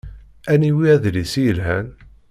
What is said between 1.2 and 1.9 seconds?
i yelhan?